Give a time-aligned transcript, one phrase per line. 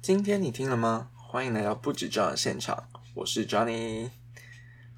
[0.00, 1.10] 今天你听了吗？
[1.14, 4.08] 欢迎来到不止这样的现场，我是 Johnny。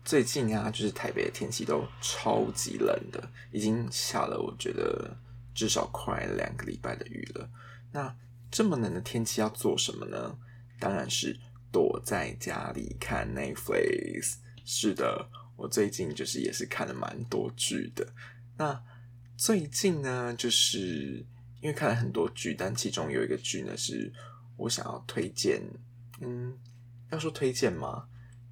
[0.04, 5.16] 最近啊，就是台北的天气都超级冷的，已经下了我觉得
[5.52, 7.50] 至少快两个礼拜的雨了。
[7.90, 8.14] 那
[8.50, 10.38] 这么冷的天气要做什么呢？
[10.78, 11.36] 当然是
[11.72, 14.36] 躲在家里看 Netflix。
[14.64, 18.06] 是的，我最近就是也是看了蛮多剧的。
[18.58, 18.80] 那
[19.36, 21.26] 最近呢，就是
[21.60, 24.12] 因为看了很多剧，但其中有一个剧呢，是
[24.60, 25.62] 我想要推荐。
[26.20, 26.56] 嗯，
[27.10, 28.06] 要说推荐吗？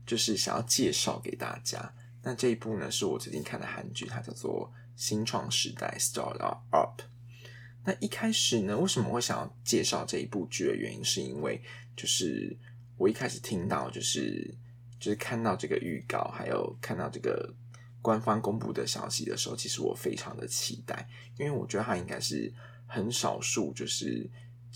[0.06, 1.94] 就是想要介绍给大家。
[2.22, 6.38] 那这一部呢，是我最近看的韩剧，它叫做《新创时代》（Start
[6.70, 7.02] Up）。
[7.84, 11.62] 那一开始呢，为什么会想要介绍这一部剧的原因，是因为
[11.96, 12.56] 就是
[12.96, 14.54] 我一开始听到，就是
[14.98, 17.54] 就是看到这个预告，还有看到这个
[18.02, 21.06] 官方公布的消息的时候，其实我非常的期待，
[21.38, 22.52] 因为我觉得它应该是
[22.86, 24.28] 很少数，就是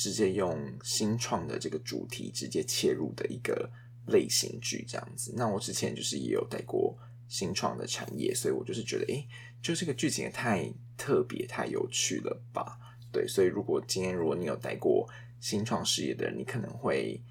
[0.02, 3.70] 直接用新创的这个主题直接切入的一个。
[4.08, 9.24] 类型剧这样子，那我之前就是也有带过新创的产业，所以我就是觉得，哎，
[9.62, 12.76] 就这个剧情也太特别、太有趣了吧？
[13.12, 17.22] 对，所以如果今天如果你有带过新创事业的人，你可能会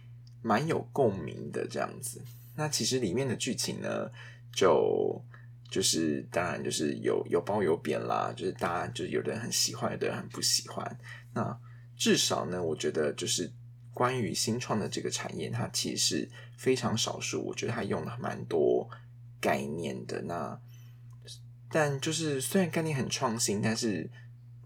[0.42, 2.24] 蛮有共鸣的这样子。
[2.56, 4.10] 那其实里面的剧情呢，
[4.54, 5.22] 就
[5.70, 11.00] 就是当然就是有有褒有贬啦，就是大家就是有的人很喜欢，有的人很不喜欢。
[11.34, 11.60] 那
[12.02, 13.52] 至少呢，我觉得就是。
[13.94, 17.44] 关于新创的这个产业，它其实非常少数。
[17.46, 18.90] 我觉得它用了蛮多
[19.42, 20.22] 概念的。
[20.22, 20.58] 那
[21.70, 24.10] 但就是虽然概念很创新，但是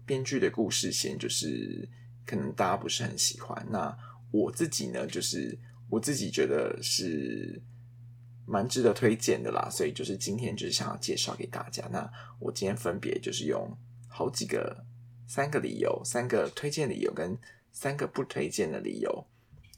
[0.06, 1.88] 编剧的故事线就是
[2.24, 3.66] 可能大家不是很喜欢。
[3.68, 3.98] 那
[4.30, 5.58] 我自己呢，就是
[5.90, 7.60] 我自己觉得是
[8.46, 9.68] 蛮值得推荐的啦。
[9.68, 11.84] 所以就是今天就是想要介绍给大家。
[11.90, 13.76] 那我今天分别就是用
[14.08, 14.85] 好几个
[15.26, 17.36] 三个理由，三个推荐理由跟。
[17.78, 19.26] 三个不推荐的理由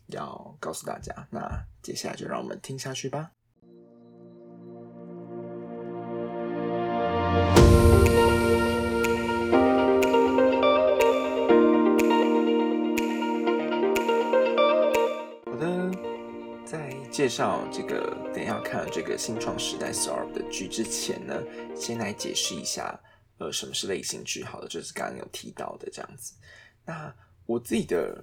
[0.06, 3.32] 要告诉大家，那接下来就让我们听下去吧。
[15.44, 15.90] 好的，
[16.64, 21.34] 在介绍这个等下看这个新创时代 SAR 的剧之前呢，
[21.74, 22.96] 先来解释一下，
[23.38, 24.44] 呃，什么是类型剧？
[24.44, 26.34] 好的，就是刚刚有提到的这样子，
[26.84, 27.14] 那。
[27.48, 28.22] 我自己的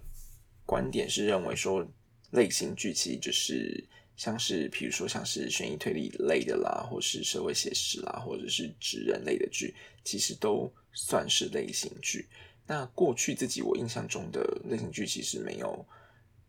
[0.67, 1.83] 观点是认为说，
[2.29, 3.83] 类型剧其实就是
[4.15, 12.29] 像是，比如说像是悬疑推理类的啦，或是社会写实啦，或者是职人类的剧，其实都算是类型剧。
[12.67, 15.83] 那过去自己我印象中的类型剧，其实没有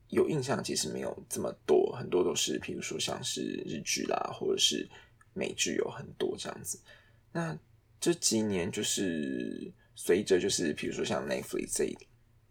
[0.09, 4.87] 有印象，其实没有这么多，很多都是，比如说像是日剧啦，或者是
[5.33, 6.79] 美剧有很多这样子。
[7.33, 7.59] 那
[8.07, 11.99] 这几年就是随着就是比如说像 Netflix 这一。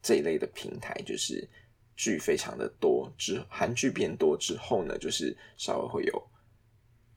[0.01, 1.49] 这一类的平台就是
[1.95, 6.29] 剧非常的多，之韩剧变多之后呢，就是稍微会有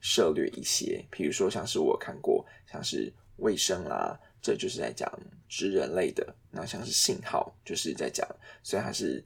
[0.01, 5.07] 涉略一些，比如说像是我看过像是卫生啦，这就是在讲
[5.51, 8.27] 职人类的；那像是信号，就是在讲
[8.63, 9.23] 虽然它是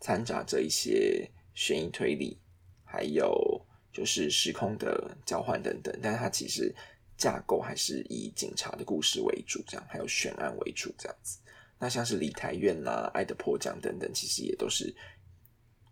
[0.00, 2.36] 掺杂着一些悬疑推理，
[2.82, 6.74] 还有就是时空的交换等等，但是它其实
[7.16, 11.38] 架构还是以警察的故事为主，这样还有悬案为主这样子。
[11.78, 14.94] 那像是《梨台院》啦，《爱的迫降》等等，其实也都是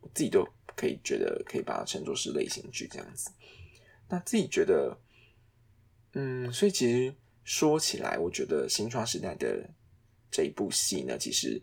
[0.00, 0.46] 我自己都
[0.76, 3.30] 可以觉得可以把它称作是类型剧这样子。
[4.08, 4.96] 那自己觉得，
[6.12, 9.68] 嗯，所以其实说起来，我觉得《新创时代》的
[10.30, 11.60] 这一部戏呢，其实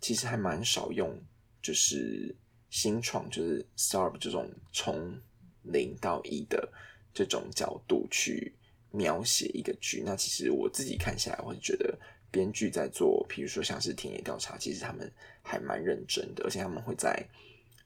[0.00, 1.20] 其实还蛮少用，
[1.60, 2.34] 就是
[2.70, 5.20] 新创，就是 start 这种从
[5.62, 6.72] 零到一的
[7.12, 8.54] 这种角度去
[8.90, 10.02] 描写一个剧。
[10.04, 11.98] 那其实我自己看下来，我会觉得。
[12.30, 15.10] 编剧在做，比如说像是田野调查，其实他们
[15.40, 17.26] 还蛮认真的，而且他们会在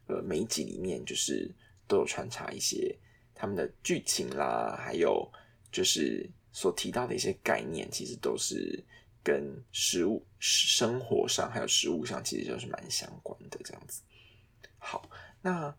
[0.08, 1.48] 呃每一集里面就是
[1.86, 2.92] 都有穿插一些
[3.36, 5.30] 他们的剧情啦，还有
[5.70, 8.82] 就是所提到的一些概念，其实都是
[9.22, 14.02] 跟食物生活上还有食物上其实就是蛮相关的这样子。
[14.76, 15.08] 好，
[15.40, 15.72] 那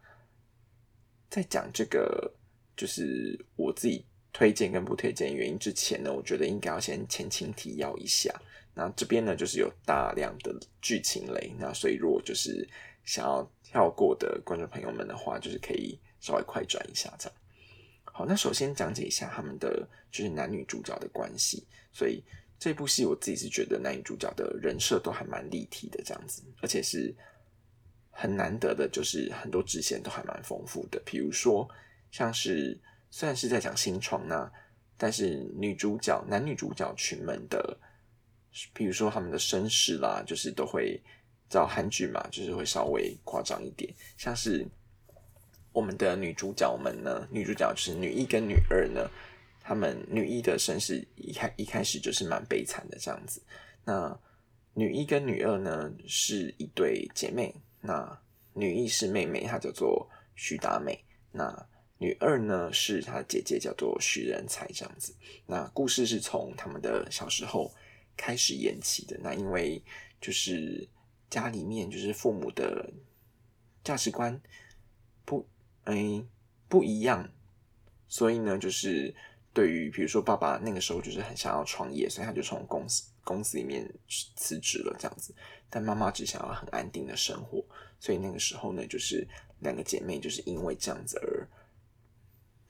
[1.30, 2.34] 在讲这个
[2.78, 8.34] 就是我自己推荐跟不推荐原因之前呢，我觉得应该要先前情提要一下。
[8.74, 10.52] 那这边呢，就是有大量的
[10.82, 12.68] 剧情类，那所以如果就是
[13.06, 17.38] 想要跳过的观众朋友们的话，就是可以稍微快转一下这样。
[18.04, 21.64] 好，那首先讲解一下他们的就是男女主角的关系。
[21.92, 22.24] 所以
[22.58, 27.14] 这部戏我自己是觉得男女主角的人设都还蛮立体的这样子，而且是
[28.10, 31.00] 很难得的，就是很多支线都还蛮丰富的。
[31.06, 31.70] 比如说
[32.10, 32.76] 像是
[33.14, 34.52] 虽然是在讲新创那，
[34.98, 37.78] 但是女主角男女主角群们的。
[38.72, 41.02] 比如说他们的身世啦，就是都会
[41.50, 44.64] 找韩剧嘛，就是会稍微夸张一点，像是
[45.72, 49.10] 我们的女主角们呢，女主角就是女一跟女二呢，
[49.64, 53.42] 她们女一的身世一开一开始就是蛮悲惨的这样子。
[53.84, 54.16] 那
[54.76, 58.22] 女一跟女二呢是一对姐妹，那
[58.54, 61.52] 女一是妹妹，她叫做徐达美，那
[62.04, 65.16] 女二呢是她的姐姐，叫做徐仁才这样子。
[65.46, 67.74] 那故事是从他们的小时候
[68.18, 69.82] 开始演起的，那因为
[70.20, 70.88] 就是。
[71.30, 72.94] 家里面就是父母的
[73.84, 74.40] 价值观
[75.26, 75.50] 不
[75.84, 76.24] 哎
[76.70, 77.28] 不一样，
[78.08, 79.12] 所以呢，就是
[79.52, 83.92] 对于比如说爸爸那个时候就是很想要创业，所以他就从公司公司里面
[84.36, 85.34] 辞职了这样子。
[85.72, 87.66] 但妈妈只想要很安定的生活，
[88.00, 89.28] 所以那个时候呢，就是
[89.62, 91.50] 两个姐妹就是因为这样子而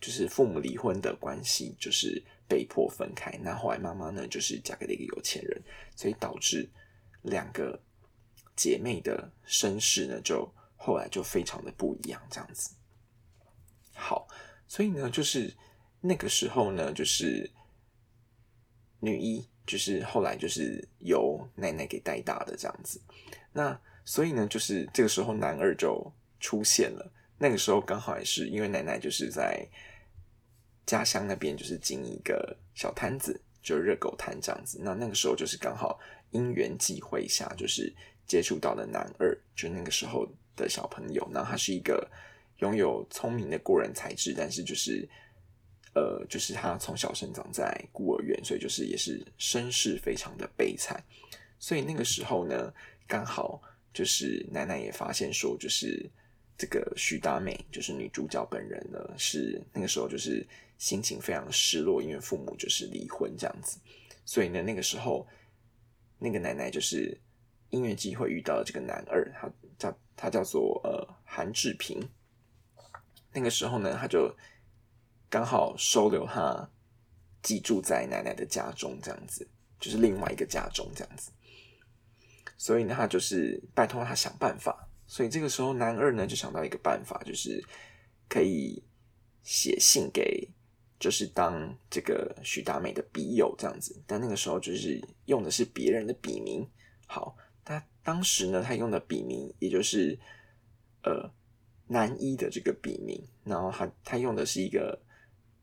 [0.03, 3.31] 就是父母离婚的关系，就是被迫分开。
[3.41, 5.63] 那后来妈妈呢，就是嫁给了一个有钱人，
[5.95, 6.69] 所以导致
[7.21, 7.81] 两个。
[8.55, 10.47] 姐妹的身世呢，就
[10.77, 12.75] 后来就非常的不一样，这样子。
[13.95, 14.27] 好，
[14.67, 15.51] 所以呢，就是
[15.99, 17.49] 那个时候呢，就是
[18.99, 23.01] 女一，就是后来就是由奶奶给带大的这样子。
[23.51, 27.11] 那所以呢，就是这个时候男二就出现了。
[27.39, 29.67] 那个时候刚好也是因为奶奶就是在
[30.85, 34.79] 家乡那边就是经营一个小摊子，就热狗摊这样子。
[34.81, 35.99] 那那个时候就是刚好
[36.31, 37.93] 因缘际会下，就是。
[38.25, 40.25] 接触到的男二，就那个时候
[40.55, 42.09] 的小朋友，然后他是一个
[42.59, 45.07] 拥有聪明的过人才智，但是就是
[45.93, 51.03] 呃，就是他从小生长在孤儿院，所以就是也是身世非常的悲惨。
[51.59, 52.73] 所以那个时候呢，
[53.05, 53.61] 刚好
[53.93, 56.09] 就是奶奶也发现说，就是
[56.57, 60.47] 这个徐大美，就是女主角本人呢，是那个时候就是
[60.83, 63.79] 心情非常失落，因为父母就是离婚这样子。
[64.25, 65.25] 所以呢，那个时候
[66.19, 67.19] 那个奶奶就是。
[67.73, 69.49] 音乐机会遇到了这个男二，他
[69.79, 72.07] 叫他叫做呃韩志平。
[73.33, 74.31] 那个时候呢，他就
[75.27, 76.69] 刚好收留他
[77.41, 81.31] 寄住在奶奶的家中，这样子就是另外一个家中这样子。
[82.55, 84.87] 所以呢，他就是拜托他想办法。
[85.07, 87.59] 所以这个时候，男二呢就想到一个办法，就是
[88.29, 88.83] 可以
[89.41, 90.47] 写信给，
[91.03, 94.01] 就是当这个徐达美的笔友这样子。
[94.07, 96.65] 但那个时候就是用的是别人的笔名，
[97.05, 97.35] 好。
[97.65, 100.19] 他当时呢，他用的笔名也就是
[101.03, 101.29] 呃
[101.87, 104.99] 南一的这个笔名，然后他他用的是一个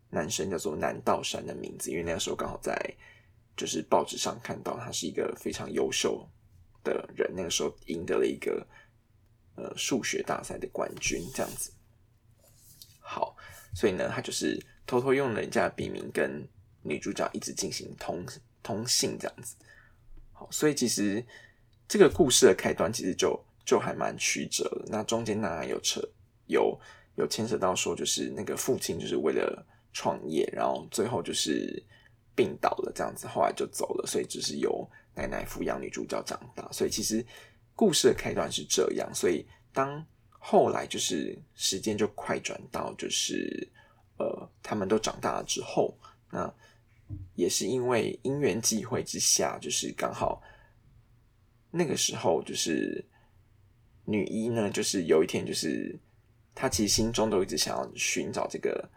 [0.08, 2.74] 男生叫做南道山的名字，因为那个时候刚好在
[3.54, 6.26] 就是报纸上看到他是一个非常优秀
[6.82, 8.66] 的人，那个时候赢得了一个
[9.56, 11.70] 呃数学大赛的冠军，这样子。
[12.98, 13.36] 好，
[13.74, 14.58] 所以呢，他就是
[14.90, 16.44] 偷偷用人家笔名跟
[16.82, 18.26] 女主角一直进行通
[18.60, 19.54] 通信，这样子。
[20.32, 21.24] 好，所以其实。
[21.92, 26.00] 这个故事的开端其实就就还蛮曲折的，那中间当然有扯
[26.46, 26.80] 有
[27.16, 31.82] 有牵扯到说，就是那个父亲就是为了创业，然后最后就是
[32.36, 36.70] 病倒了这样子，后来就走了，所以只是由奶奶抚养女主角长大。
[36.70, 37.26] 所以其实
[37.74, 43.68] 故事的开端是这样，所以当后来就是时间就快转到就是
[44.20, 45.96] 呃他们都长大了之后，
[46.30, 46.52] 那
[47.34, 50.42] 也是因为因缘际会之下，就是刚好。
[51.72, 53.04] 那个时候，就是
[54.04, 55.96] 女一呢，就是有一天，就是
[56.52, 58.88] 她其实心中都一直想要寻找这个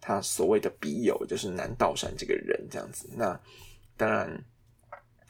[0.00, 3.08] 她所谓的笔友，就是南道山这个人这样子。
[3.16, 3.38] 那
[3.96, 4.44] 当然，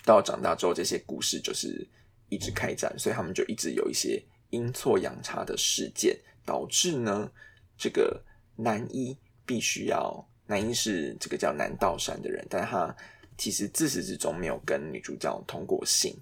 [0.05, 1.89] 到长大之后，这些故事就是
[2.29, 6.15] 一直开展，所以他们就一直有一些阴错阳差的事件，
[6.45, 7.33] 导致呢，
[7.79, 8.23] 这个
[8.57, 12.95] 男一必须要男一是这个叫南道山的人，但他
[13.39, 16.17] 其实自始至终没有跟女主角通过信。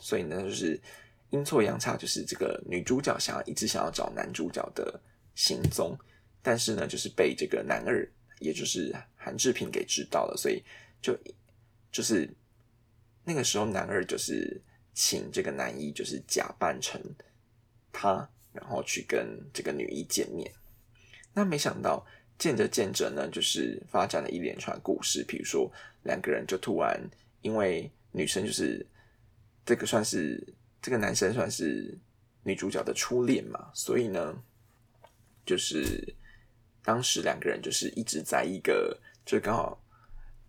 [0.00, 0.80] 所以呢，就是
[1.30, 5.00] 阴错阳差，就是这个女主角想要一直想要找男主角的
[5.34, 5.98] 行踪，
[6.40, 10.62] 但是呢，就是被这个男二，也就是韩志平给知道了，所以
[11.02, 11.18] 就
[11.90, 12.32] 就是
[13.24, 14.60] 那个时候，男二就是
[14.94, 17.00] 请这个男一，就是假扮成
[17.92, 20.50] 他，然后去跟这个女一见面。
[21.34, 22.06] 那没想到
[22.38, 25.70] 见着见着呢，就是发展了一连串故事，比如说
[26.04, 27.00] 两个人就突然
[27.42, 28.86] 因为女生就是。
[29.66, 30.42] 这个算是
[30.80, 31.94] 这个男生算是
[32.42, 34.34] 女主角的初恋嘛，所以呢，
[35.44, 36.02] 就是
[36.82, 39.78] 当时两个人就是一直在一个，就刚好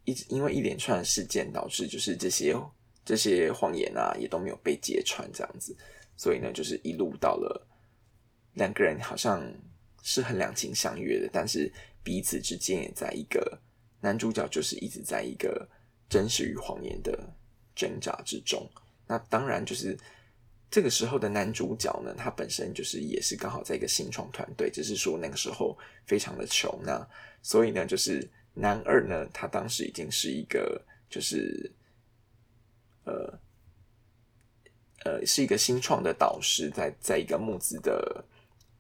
[0.06, 2.56] 一直因为一连串事件导致，就是这些
[3.04, 5.76] 这些谎言啊也都没有被揭穿这样子，
[6.16, 7.68] 所以呢，就是一路到了
[8.54, 9.44] 两个人好像
[10.04, 11.72] 是很两情相悦的，但是
[12.04, 13.60] 彼此之间也在一个
[14.02, 15.68] 男主角就是一直在一个
[16.10, 17.18] 真实与谎言的
[17.76, 18.70] 挣扎之中。
[19.08, 19.98] 那当然就是
[20.72, 27.08] 这个时候的男主角呢，他本身就是也是刚好在一个新创团队，只是说那个时候非常的穷，那
[27.42, 31.72] 所以呢，就是男二呢，他当时已经是一个就是
[33.06, 33.40] 呃
[35.06, 38.24] 呃是一个新创的导师，在在一个募资的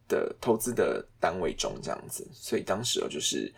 [0.09, 3.53] 的投资的单位中这样子，所以当时哦就是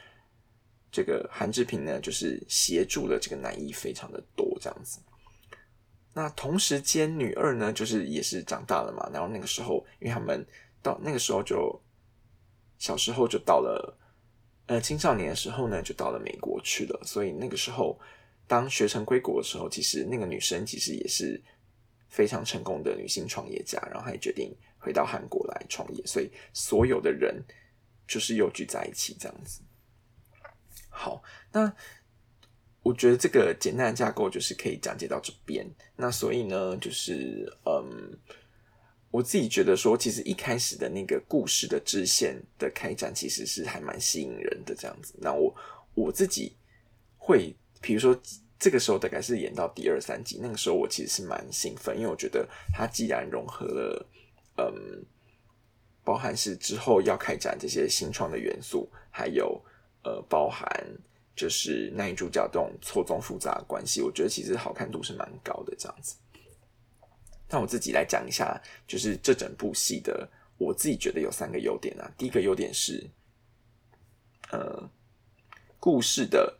[0.91, 4.99] 这个韩志平呢，就是协助了这个男一非常的多这样子。
[6.13, 9.09] 那同时间，女二呢，就是也是长大了嘛。
[9.13, 10.45] 然后那个时候，因为他们
[10.83, 11.81] 到那个时候就
[12.77, 13.97] 小时候就到了，
[14.65, 17.01] 呃，青少年的时候呢，就到了美国去了。
[17.05, 17.97] 所以那个时候，
[18.45, 21.41] 当学成归国的时候，其实那个女生其实也是
[22.09, 23.79] 非常成功的女性创业家。
[23.89, 26.05] 然后她决定回到韩国来创业。
[26.05, 27.41] 所以所有的人
[28.05, 29.61] 就是又聚在一起这样子。
[30.89, 31.23] 好，
[31.53, 31.73] 那。
[32.83, 35.63] 我觉得这个简单的架构就是可以讲解到这边。
[35.97, 38.17] 那所以呢，就是嗯，
[39.11, 45.13] 我自己觉得说，其实一开始的那个故事的支线的开展，其实是还蛮吸引人的这样子。
[45.21, 45.55] 那我
[45.93, 46.57] 我自己
[47.17, 48.19] 会，比如说
[48.57, 54.09] 这个时候大概是演到第二三集，那个时候我其实是蛮兴奋，因为我觉得它既然融合了
[54.75, 55.05] 嗯，
[56.03, 59.61] 包含是之后要开展这些新创的元素，还有
[60.03, 60.67] 呃，包含。
[61.33, 66.15] 就是男女主角这种错综复杂的关系，我觉得其实好看度是蛮高的这样子。
[67.49, 72.11] 那我自己来讲一下，就是这整部戏的，我自己觉得有三个优点啊。
[72.17, 73.09] 第一个优点是，
[74.51, 74.87] 呃，
[75.79, 76.59] 故事的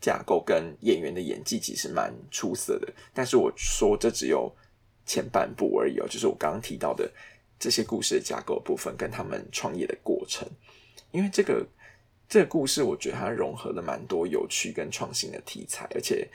[0.00, 2.90] 架构跟演员的演技其实蛮出色的。
[3.12, 4.50] 但是我说这只有
[5.04, 7.10] 前半部而已哦，就是我刚刚提到的
[7.62, 10.48] 这些故事的架构部分跟他们创业的过程，
[11.12, 11.64] 因为这个。
[12.28, 16.26] 这个故事我觉得它融合了蛮多有趣跟创新的题材，而且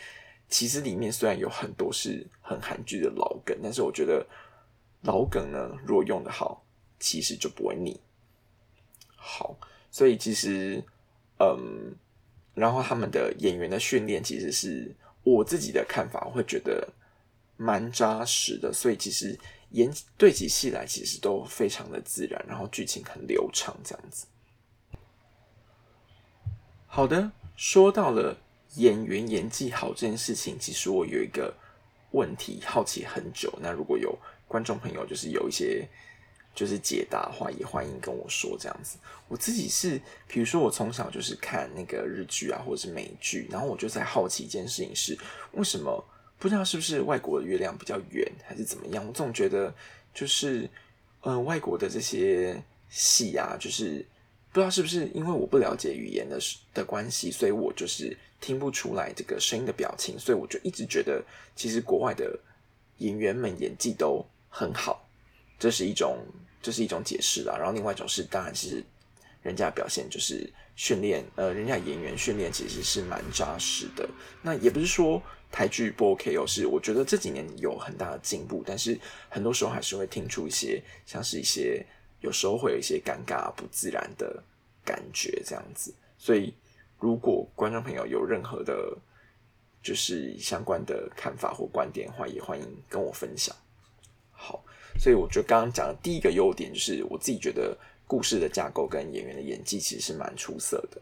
[0.48, 4.24] 其实里面虽然有很多是很韩剧的老梗，但是我觉得
[5.02, 6.64] 老梗呢，如果用的好，
[7.00, 8.00] 其实就不会腻。
[9.16, 9.58] 好，
[9.90, 10.84] 所以其实
[11.40, 11.96] 嗯，
[12.54, 14.94] 然后他们的演员的训练，其实是
[15.24, 16.88] 我自己的看法，我会觉得
[17.56, 18.72] 蛮扎实的。
[18.72, 19.36] 所以其实
[19.72, 24.26] 演对起戏来，其实都非常的自然，然后剧情很流畅，这样子。
[26.86, 28.38] 好的，说到了
[28.76, 31.54] 演员演技好这件事情，其实我有一个
[32.12, 33.54] 问题好奇很久。
[33.62, 35.88] 那如果有观众朋友就是有一些
[36.56, 38.98] 就是解答的话，也欢迎跟我说这样子。
[39.28, 45.18] 我自己是，比如说我从小就是看那个日剧啊，或者是美剧，然后我就在好奇一件事情是，
[45.52, 46.04] 为什么
[46.39, 49.06] 不知道是不是外国的月亮比较圆，还是怎么样？
[49.06, 49.74] 我总觉得
[50.13, 50.70] 就是
[51.22, 54.06] 呃，外国的这些戏啊，就是。
[54.50, 56.39] 不知道是不是因为我不了解语言的
[56.74, 61.24] 的关系，所以我就是听不出来这个声音的表情，所以我就一直觉得
[61.56, 62.39] 其实国外的
[62.98, 65.08] 演员们演技都很好，
[65.60, 66.25] 这是一种
[66.60, 67.56] 这是一种解释啦。
[67.56, 68.84] 然后另外一种是，当然是
[69.48, 74.08] 人家表现就是训练，呃，人家演员训练其实是蛮扎实的。
[74.42, 79.00] 那也不是说台剧不 OK 哦，是我觉得这几年有很大的进步，但是
[79.30, 81.86] 很多时候还是会听出一些像是一些。
[82.20, 84.44] 有时候会有一些尴尬、不自然的
[84.84, 85.94] 感觉，这样子。
[86.18, 86.51] 所以，
[86.98, 88.98] 如果观众朋友有任何的，
[89.84, 93.56] 就是相关的看法或观点的话，也欢迎跟我分享。
[94.32, 94.66] 好，
[94.98, 97.77] 所以我觉得刚刚讲的第一个优点，就是我自己觉得
[98.08, 101.00] 故事的架构跟演员的演技其实是蛮出色的。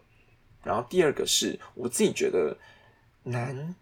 [0.63, 2.57] 然后第二个是我自己觉得
[3.23, 3.73] 男，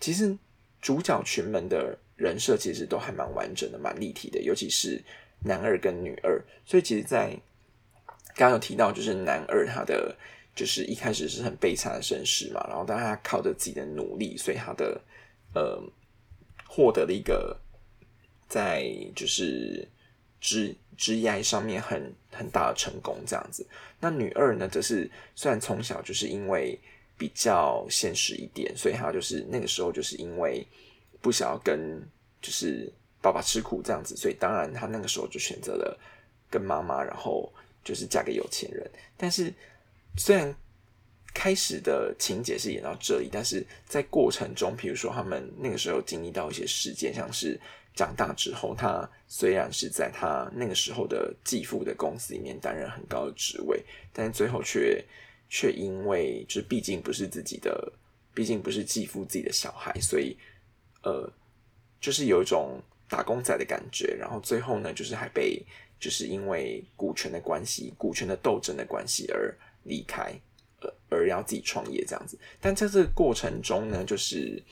[0.00, 0.36] 其实
[0.80, 5.00] 主角群们的人设其实都还蛮完整的、蛮立体的，尤其是。
[5.44, 7.30] 男二跟女二，所以其实，在
[8.36, 10.16] 刚刚有提到，就是男二他的
[10.54, 15.00] 就是一开始是很悲惨的身世嘛，然后但他靠着自己的努力，所以他的
[15.52, 15.82] 呃
[16.68, 17.58] 获得了一个
[18.48, 19.84] 在就是
[20.42, 23.66] 职职业上面很很大的成功这样子。
[23.98, 26.78] 那女二呢，则是虽然从小就是因为
[27.16, 30.66] 比较现实一点，所以他就是那个时候就是因为
[31.22, 32.06] 不想要跟
[32.42, 32.92] 就是。
[33.24, 35.96] 爸爸吃苦这样子，所以当然他那个时候就选择了
[36.50, 37.48] 跟妈妈，然后
[37.84, 38.84] 就是嫁给有钱人。
[39.16, 39.54] 但是
[40.16, 40.52] 虽然
[41.32, 47.56] 开始的情节是演到这里，但是在过程中，比如说他们那个时候经历到一些事件，像是
[47.94, 53.82] 长大之后，他虽然是在他那个时候的继父的公司里面担任很高的职位，
[54.12, 55.04] 但最后却
[55.48, 57.92] 却因为就是毕竟不是自己的，
[58.34, 60.36] 毕竟不是继父自己的小孩，所以
[61.02, 61.30] 呃，
[62.00, 62.80] 就是有一种。
[63.08, 65.62] 打工仔的感觉，然后最后呢，就是还被
[66.00, 70.32] 就是因为股权的关系、股权的斗争的关系而离开，
[70.80, 72.38] 呃，而要自己创业这样子。
[72.58, 74.62] 但在这个过程中呢，就是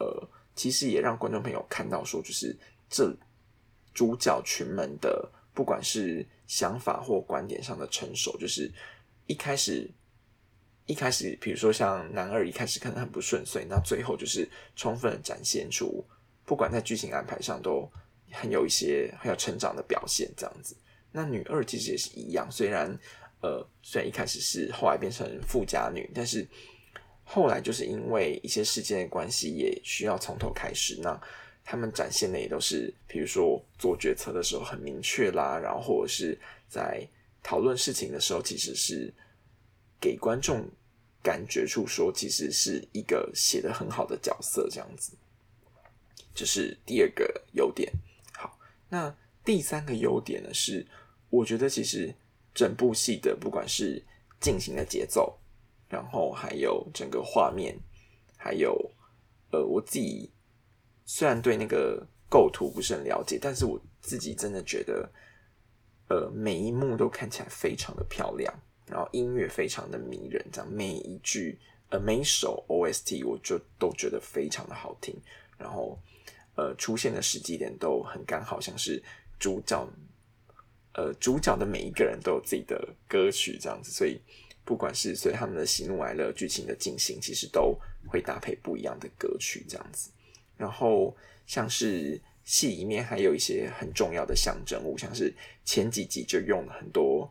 [0.00, 2.56] 呃，其实也让观众朋友看到说，就是
[2.88, 3.14] 这
[3.92, 8.70] 主角群们的不管是想法或观点上的成熟，就是
[9.26, 9.90] 一开始
[10.86, 16.04] 一开始，比如说像男二一开始可能很不顺遂，那最后就是充分展现出，
[16.44, 17.90] 不管在剧情安排上都
[18.30, 20.76] 很有一些很有成长的表现，这样子。
[21.10, 22.98] 那女二其实也是一样，虽然
[23.40, 26.46] 呃虽然一开始是后来变成富家女，但是
[27.24, 31.00] 后来就是因为一些事件的关系，也需要从头开始。
[31.02, 31.20] 那
[31.64, 36.38] 他们展现的也都是，比如说做决策的时候很明确啦，然后或者是
[36.68, 37.06] 在
[37.42, 39.12] 讨论事情的时候，其实是
[39.98, 40.68] 给观众
[41.22, 45.16] 感觉出说，其实是一个写的很好的角色这样子。
[46.34, 47.90] 这是第二个优点。
[48.32, 48.58] 好，
[48.90, 50.86] 那第三个优点呢是，
[51.30, 52.14] 我觉得其实
[52.52, 54.02] 整部戏的不管是
[54.40, 55.38] 进行的节奏，
[55.94, 57.78] 然后还有整个画面，
[58.36, 58.90] 还有
[59.52, 60.28] 呃我自己。
[61.06, 65.06] 虽然对那个构图不是很了解，但是我自己真的觉得，
[66.08, 68.52] 呃，每一幕都看起来非常的漂亮，
[68.86, 71.60] 然后音乐非常的迷人，这样每一句
[71.90, 75.14] 呃每一首 OST 我就都觉得非常的好听，
[75.58, 76.00] 然后
[76.56, 79.02] 呃出现的时机点都很刚好，像是
[79.38, 79.86] 主角
[80.94, 84.18] 呃主角的每一个人都有自己的歌曲这样子，所以
[84.64, 90.10] 不管是随他们的喜怒哀乐剧情的进行，其实都会搭配不一样的歌曲这样子。
[90.56, 91.14] 然后
[91.46, 97.30] 像是戏里面还有一些很重要的象征物，像是前几集就用了很多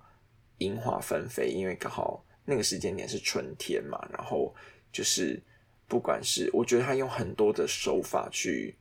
[0.58, 3.98] 樱花纷飞，因为刚好那个时间点是春天嘛。
[4.12, 4.54] 然后
[4.92, 5.42] 就是
[5.88, 8.76] 不管是我觉得他用很多的手法去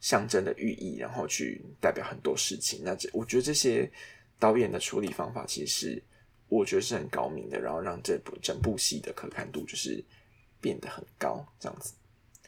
[0.00, 2.80] 象征的寓意，然后去代表很多事情。
[2.82, 3.90] 那这我觉得这些
[4.38, 6.02] 导演的处理方法其实
[6.50, 10.04] 我觉得是很高明的，然后让这部整部戏的可看度就是
[10.60, 11.46] 变得很高。
[11.58, 11.94] 这样子，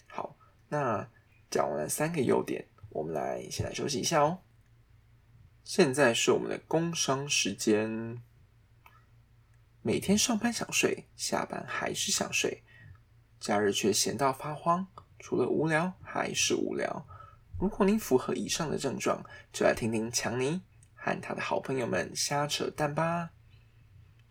[0.07, 0.37] 好，
[0.69, 1.09] 那。
[1.53, 4.39] 讲完了三个优点，我们来先来休息一下哦。
[5.63, 8.23] 现在是我们的工商时间。
[9.83, 12.63] 每天上班想睡，下班还是想睡，
[13.39, 17.07] 假日却闲到发慌，除了无聊还是无聊。
[17.61, 19.23] 如果您符合以上的症状，
[19.53, 20.63] 就来听听强尼
[20.95, 23.33] 和他的好朋友们瞎扯淡吧。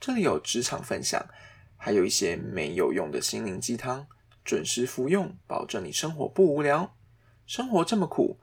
[0.01, 1.29] 这里有职场分享，
[1.77, 4.07] 还有一些没有用的心灵鸡汤，
[4.43, 6.97] 准时服用，保证你生活不无聊。
[7.45, 8.39] 生活这么苦，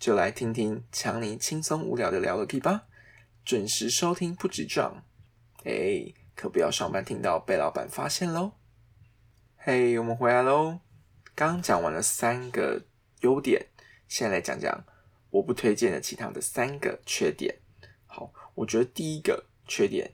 [0.00, 2.88] 就来听听强尼轻松无聊的聊个屁吧！
[3.44, 5.04] 准时收听不止赚，
[5.62, 8.54] 哎，可不要上班听到被老板发现喽！
[9.54, 10.80] 嘿，我们回来喽！
[11.36, 12.82] 刚讲完了三个
[13.20, 13.66] 优点，
[14.08, 14.84] 现在来讲讲
[15.30, 17.60] 我不推荐的其他的三个缺点。
[18.06, 20.12] 好，我觉得第一个缺点，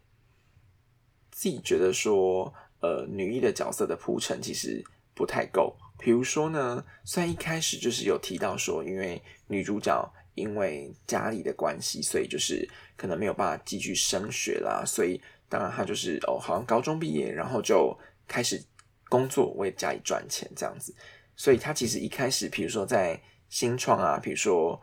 [1.32, 5.74] 自己觉得说，呃，女一的角色的铺陈其实不太够。
[5.98, 17.96] 比如说呢，虽然一开始就是有提到说，因为女主角因为家里的关系，所以就是可能没有办法继续升学啦，所以当然她就是哦，好像高中毕业，然后就
[18.28, 18.62] 开始
[19.08, 20.94] 工作为家里赚钱这样子。
[21.34, 23.18] 所以她其实一开始，比如说在
[23.48, 24.78] 新创啊，比如说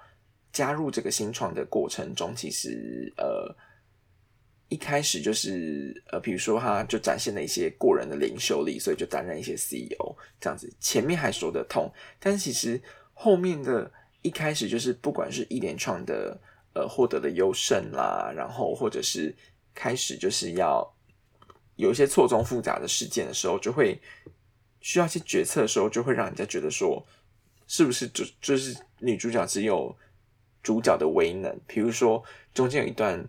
[0.52, 3.56] 加入这个新创的过程中，其实呃。
[4.70, 10.72] 一开始就是呃，比如说他就展现了一些过人的领袖力，所以就担任一些 CEO 这样子。
[10.80, 12.80] 前面还说得通，但其实
[13.16, 16.40] 后面的一开始就是不管是一连串的
[16.74, 19.36] 呃获得的优胜啦，然后或者是
[19.74, 20.88] 开始就是要
[21.76, 24.00] 有一些错综复杂的事件的时候，就会
[24.82, 27.04] 需要去决策的时候，就会让人家觉得说，
[27.66, 29.98] 是不是就就是女主角只有
[30.62, 31.60] 主角的威能？
[31.66, 33.28] 比如说中间有一段。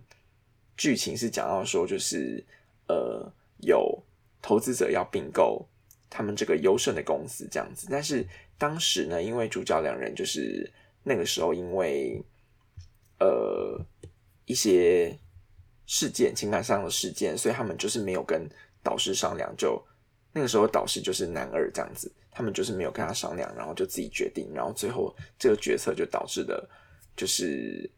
[0.77, 2.43] 剧情是讲到说，就是
[2.87, 4.01] 呃，有
[4.41, 5.63] 投资者要并购
[6.09, 10.67] 他们这个优胜的公司这样子，但是当时呢，因为主角两人就是
[11.03, 12.19] 那个时候因为
[13.19, 13.79] 呃
[14.45, 15.15] 一些
[15.85, 18.49] 事件情感上的事件，所以他们就是没有跟
[18.81, 19.79] 导师商量，就
[20.33, 26.67] 那个时候导师就是男二这样子，他们就是没有跟他商量，然后就自己决定，然后最后这个决策就导致的，
[27.15, 27.89] 就是。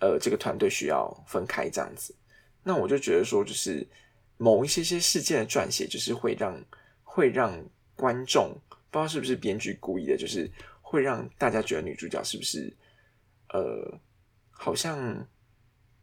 [0.00, 2.14] 呃，这个团队需要分开这样子，
[2.62, 3.86] 那我就觉得说，就是
[4.38, 6.58] 某一些些事件的撰写，就是会让
[7.04, 7.62] 会让
[7.94, 8.58] 观众
[8.90, 12.74] 不知道是不是编剧故意的，就是会让大家觉得女主角是不是
[13.50, 14.00] 呃，
[14.50, 15.26] 好像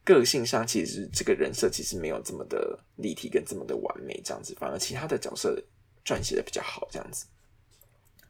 [0.04, 5.60] 个性上其实这个人设其实没有这么的立体跟这么的完美这样子，反而其他的角色
[6.06, 7.26] 撰写的比较好这样子。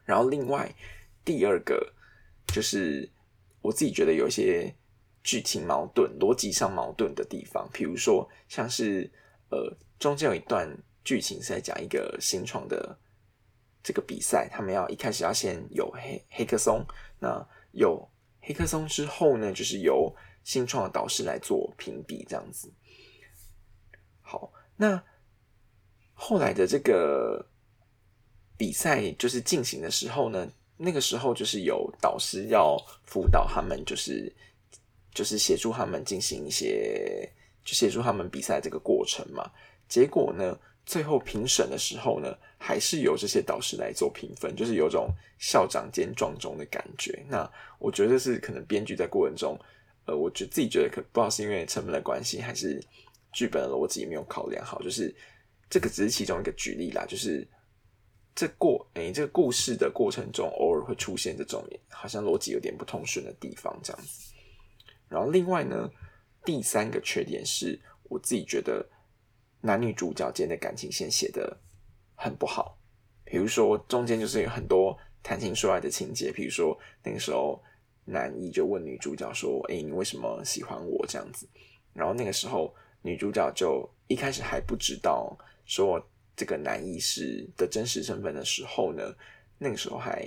[0.05, 0.73] 然后另外
[1.25, 1.93] 第二个
[2.47, 3.09] 就是
[3.61, 4.73] 我自己觉得有一些。
[5.27, 9.11] 剧情矛盾、逻辑上矛盾的地方，比如说像是
[9.49, 10.65] 呃，中间有一段
[11.03, 12.97] 剧情是在讲一个新创的
[13.83, 16.81] 这个比赛，他们要一开始要先有黑黑客松，
[17.19, 18.09] 那有
[18.39, 22.71] 黑客松之后呢，就是由新创的导师来做评比，这样子。
[24.21, 25.03] 好，那
[26.13, 27.45] 后来的这个
[28.57, 34.33] 比赛就是进行的时候呢，那个时候就是有导师要辅导他们，就是
[35.17, 37.27] 就是协助他们进行一些，
[37.65, 39.49] 就协助他们比赛这个过程嘛。
[39.89, 47.25] 结果呢，最后评审的时候呢，还是由这些导师来做评分，就是有种校长兼壮中的感觉。
[47.27, 49.57] 那我觉得是可能编剧在过程中。
[50.05, 52.79] 呃，我觉自己觉得可不知道是因为成本的关系，还是
[53.33, 55.11] 剧本的逻辑没有考量好，就是
[55.67, 57.07] 这个只是其中一个举例啦。
[57.07, 57.43] 就是
[58.35, 64.36] 这过诶，这个故事的过程中，偶尔会出现这种好像逻辑有点不通顺的地方，这样子。
[65.09, 65.89] 然后另外呢，
[66.43, 68.87] 第三个缺点是我自己觉得
[69.61, 71.57] 男女主角间的感情线写的
[72.15, 72.77] 很不好，
[73.23, 77.61] 比如说中间就是有很多谈情说爱的情节，比如说那个时候。
[78.09, 81.45] 男一就问女主角说：“哎，你为什么喜欢我？”这样子，
[81.91, 86.01] 然后那个时候女主角就一开始还不知道说
[86.33, 89.13] 这个男一是的真实身份的时候呢，
[89.57, 90.25] 那个时候还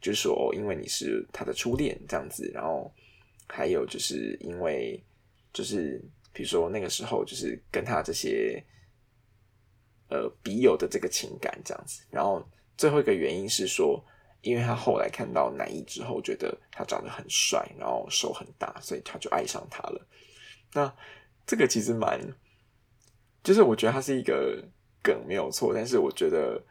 [0.00, 2.92] 就是说因为你是他的初恋这样子，然后
[3.48, 5.02] 还有就是因为
[5.52, 6.00] 就是
[6.32, 8.62] 比如说那个时候就是跟他这些
[10.08, 14.04] 呃笔友的这个情感这样子，然后最后一个原因是说。
[14.40, 20.06] 因为他后来看到男一之后，觉得他长得很帅，然后手很大，所以他就爱上他了。
[20.72, 20.96] 那
[21.44, 22.20] 这个其实蛮，
[23.42, 24.64] 就是我觉得他是一个
[25.02, 26.64] 梗没有错，但是我觉得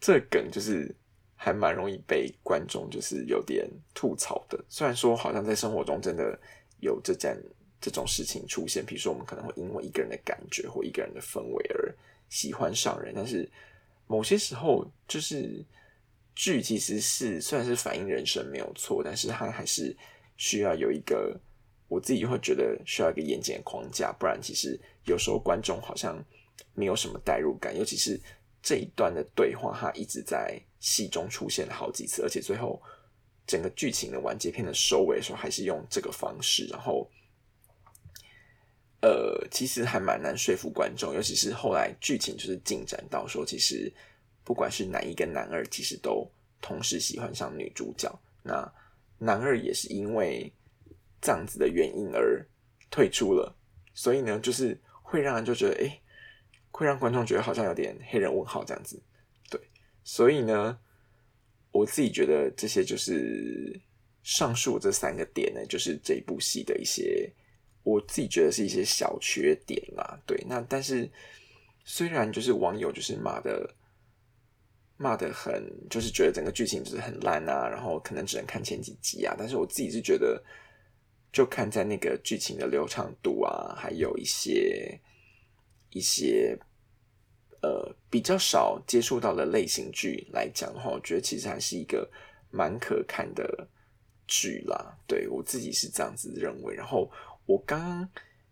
[0.00, 0.96] 这梗就是
[1.42, 4.62] 还蛮容易被观众就是有点吐槽的。
[4.68, 6.38] 虽然说好像在生活中真的
[6.80, 7.34] 有这件
[7.80, 11.94] 这种事情出现，比如说我们可能会因为一个人的感觉或一个人的氛围而
[12.28, 13.48] 喜欢上人，但是
[14.06, 15.64] 某些时候就是。
[16.32, 19.94] 剧其实是虽然是反映人生没有错，但是它还是
[20.38, 21.38] 需要有一个
[21.86, 26.24] 我自己会觉得需要一个严谨的框架，不然其实有时候观众好像
[26.72, 28.18] 没有什么代入感，尤其是
[28.62, 32.82] 这一段的对话，它一直在戏中出现了好几次，而且最后
[33.46, 37.08] 整个剧情的完结篇的收尾的时候，还是用这个方式，然后
[39.00, 43.92] 呃，其实还蛮难说服观众，尤其是后来剧情就是进展到说，其实。
[44.42, 46.28] 不管是男一跟男二，其实都
[46.60, 48.10] 同时喜欢上女主角。
[48.42, 48.68] 那
[49.18, 50.52] 男二也是因为
[51.20, 52.44] 这样子的原因而
[52.90, 53.54] 退出了，
[53.94, 56.00] 所以呢，就是会让人就觉得，哎，
[56.72, 59.00] 会让观众觉得好像有点黑人问号这样子。
[60.02, 60.78] 所以呢，
[61.72, 63.80] 我自己觉得这些就是
[64.22, 67.32] 上述这三个点呢，就是这部戏的一些，
[67.82, 70.20] 我自己觉得是一些小缺点啦。
[70.26, 71.10] 对，那但是
[71.84, 73.74] 虽然就是网友就是骂的。
[75.02, 79.34] 骂的很，就是觉得整个剧情就是很烂啊，然后可能只能看前几集啊。
[79.38, 80.44] 但是我自己是觉得，
[81.32, 85.00] 就看在那个剧情的流畅度啊，还有一些
[85.88, 86.54] 一些
[87.62, 92.08] 呃比较少接触到的类型剧来讲的话，我觉得其实还是一个
[92.50, 93.68] 蛮可看的
[94.26, 94.96] 剧啦。
[95.06, 96.74] 对我自己是这样子认为。
[96.74, 97.10] 然后
[97.46, 98.08] 我刚刚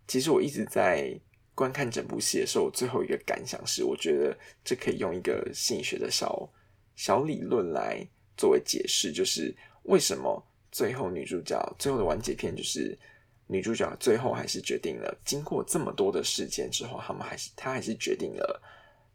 [0.07, 1.19] 其实我一直在。
[1.55, 6.49] 观看整部戏的时候，我最后一个感想是，我觉得这可以用一个心理学的小
[6.95, 8.01] 小理论来
[8.37, 10.41] 作为解释，就是为什么
[10.71, 12.97] 最后女主角最后的完结篇，就是
[13.45, 18.61] 女主角最后还是决定了，经过这么多的事件之后，他们还是她还是决定了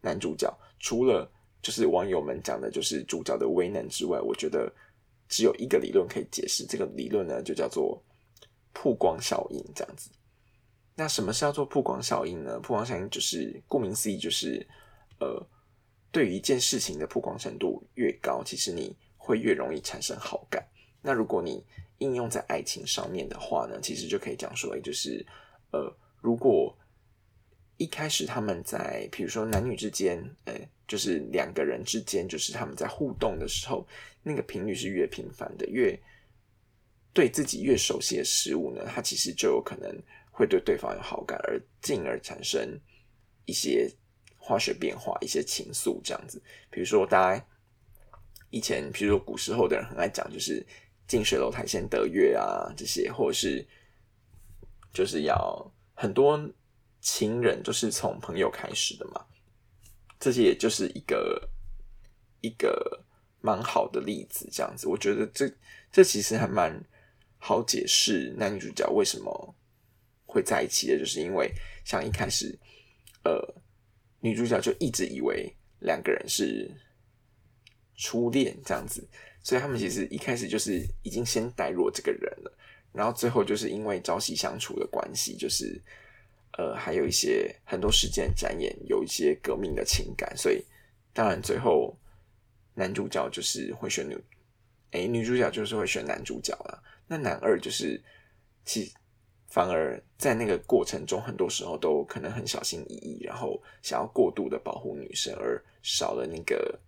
[0.04, 0.52] 男主角。
[0.78, 1.28] 除了
[1.62, 4.70] 就是网友们讲的，就是主角的威能之外，我觉得
[5.28, 7.98] 只有一个理论可以解释，这个理论呢就叫做
[8.74, 10.10] 曝光效应，这样子。
[10.94, 12.60] 那什么是叫做曝光效应呢？
[12.60, 14.64] 曝光效应就是顾名思义，就是
[15.18, 15.44] 呃，
[16.12, 20.62] 对于一件事情的曝光程度越高，其实你会越容易产生好感。
[21.00, 21.64] 那如果你
[21.98, 25.24] 应用在爱情上面的话呢，其实就可以讲说，就是
[25.72, 25.90] 呃，
[26.20, 26.76] 如果
[27.76, 30.54] 一开始他们在，比如说男女之间，呃，
[30.86, 33.86] 就是两个人之间，就是他们在互动的时候，
[34.22, 35.98] 那个频率是越频繁的，越
[37.12, 39.90] 对自己越熟悉的事物呢，它其实就有可能。
[40.36, 42.76] 会对对方有好感，而进而产生
[43.44, 43.88] 一些
[44.36, 46.42] 化学变化、一些情愫这样子。
[46.72, 47.46] 比如说，大家
[48.50, 50.66] 以前，比如说古时候的人很爱讲，就是
[51.06, 53.64] 近水楼台先得月啊，这些，或者是
[54.92, 56.36] 就是要很多
[57.04, 59.24] 情人就是从朋友开始的嘛。
[60.18, 61.48] 这些也就是一个
[62.40, 63.04] 一个
[63.40, 64.88] 蛮好的例子，这样子。
[64.88, 65.48] 我觉得这
[65.92, 66.84] 这其实还蛮
[67.38, 69.54] 好解释男女主角为什么。
[70.26, 71.48] 会在一起的，就是因为
[71.84, 72.58] 像一开始，
[73.22, 73.54] 呃，
[74.18, 76.68] 女主角就一直以为两个人是
[77.94, 79.08] 初恋这样子，
[79.44, 82.52] 所以他们其实一开始就是已经先带入这个人了，
[82.92, 85.80] 然后最后就是因为朝夕相处的关系，就是
[86.56, 90.64] 呃还有一些很多事件展演，有一些革命的情感，所以
[91.12, 91.96] 当然最后
[92.74, 94.16] 男主角就是会选女，
[94.92, 98.02] 哎女主角就是会选男主角了，那男二就是
[98.64, 98.92] 其
[99.48, 106.80] 反而在那个过程中，很多时候都可能很小心翼翼，然后想要过度的保护女生，而少了那个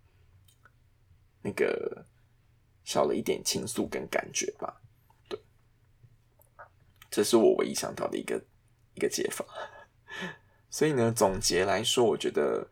[1.41, 2.05] 那个
[2.83, 4.81] 少了一点倾诉跟感觉吧。
[5.29, 5.39] 对，
[7.09, 8.41] 这是我唯一想到的一个
[8.97, 9.45] 一个解法。
[10.69, 12.67] 所以呢，总结来说，我觉得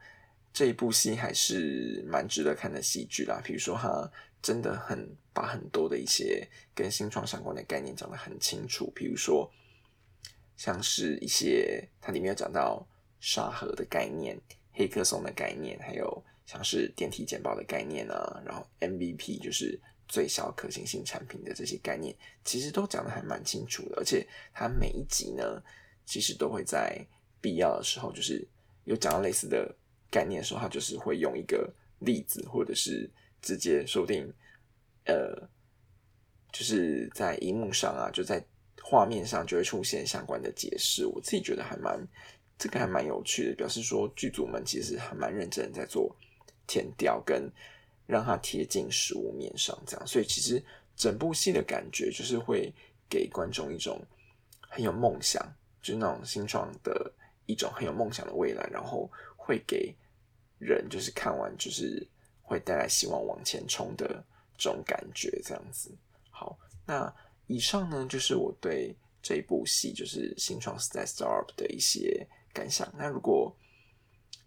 [0.52, 3.40] 这一部戏还是蛮值得看的戏剧啦。
[3.42, 4.12] 比如说，它
[4.42, 9.50] 真的很把很多的一些跟新创相关的概念讲得很清楚，比如说。
[10.58, 12.88] 像是一些它里面有讲到
[13.20, 14.40] 沙盒的概念、
[14.72, 23.98] 黑客松的概念，还有像是电梯简报的概念啊，然后 MVP 就是最小可行性产品的这些概念，其实都讲的还蛮清楚的。
[23.98, 25.62] 而且它每一集呢，
[26.06, 27.06] 其实都会在
[27.42, 28.48] 必要的时候，就是
[28.86, 29.76] 有讲到类似的
[30.10, 33.10] 概念的时候，它就是会用一个例子，或者是
[33.42, 34.32] 直接说不定，
[35.06, 35.36] 呃，
[36.52, 38.44] 就是在荧幕上啊，就在。
[38.88, 42.00] 画面上就会出现相关的解释，我自己觉得还蛮
[42.56, 46.16] 这个还蛮有趣的，表示说剧组们其实还蛮认真在做
[46.68, 47.52] 填调跟
[48.06, 50.64] 让它贴近实物面上，这样，所以其实
[50.96, 52.72] 整部戏的感觉就是会
[53.10, 54.00] 给观众一种
[54.60, 55.44] 很有梦想，
[55.86, 57.12] 就是那种新创的
[57.46, 59.96] 一种很有梦想的未来，然后会给
[60.58, 62.06] 人就是看完就是
[62.42, 64.08] 会带来希望往前冲的
[64.58, 65.96] 这种感觉，这样子。
[66.32, 67.14] 好，那。
[67.48, 72.92] 以上呢，就是我对这一部戏，就是《新创时代 Startup》的一些感想。
[72.98, 73.56] 那如果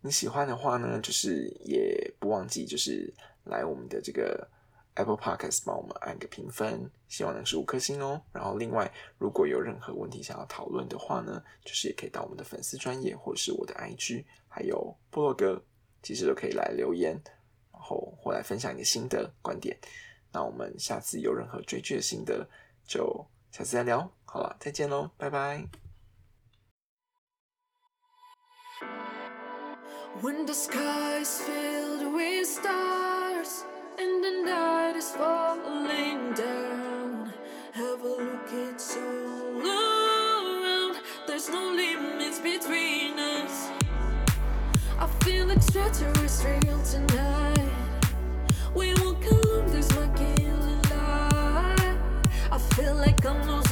[0.01, 4.51] 你喜欢的话呢，就是也不忘记，就是来我们的这个
[4.99, 8.21] Apple Podcast 帮我们按个评分，希望能是五颗星哦。
[8.33, 15.63] 然后另外，如果有任何问题想要讨论的话呢，就是也可以到我们的粉丝专业，或者是我的 IG，还有部落格，
[16.03, 17.13] 其实都可以来留言，
[17.73, 19.79] 然后或来分享你的心得观点。
[20.33, 22.49] 那我们下次有任何追剧的心得。
[22.85, 25.65] 就下次再聊，好了，再见喽，拜拜。
[30.21, 33.63] When the sky is filled with stars
[34.29, 37.33] The night is falling down.
[37.73, 40.97] Have a look, it's all around.
[41.27, 43.71] There's no limits between us.
[45.01, 47.71] I feel it's treacherous real tonight.
[48.75, 50.47] We walk along this muggy
[50.91, 51.97] light.
[52.53, 53.68] I feel like I'm losing.